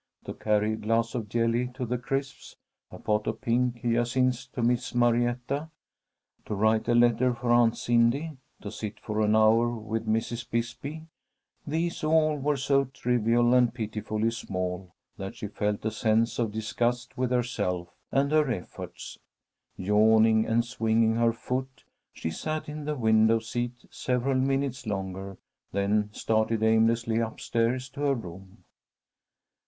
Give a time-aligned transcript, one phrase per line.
[0.25, 2.55] To carry a glass of jelly to the Crisps,
[2.89, 5.69] a pot of pink hyacinths to Miss Marietta,
[6.47, 10.49] to write a letter for Aunt Cindy, to sit for an hour with Mrs.
[10.49, 11.05] Bisbee,
[11.67, 17.15] these all were so trivial and pitifully small that she felt a sense of disgust
[17.15, 19.19] with herself and her efforts.
[19.77, 25.37] Yawning and swinging her foot, she sat in the window seat several minutes longer,
[25.71, 28.63] then started aimlessly up stairs to her room.